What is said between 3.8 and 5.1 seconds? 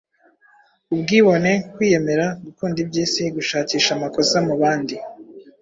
amakosa mu bandi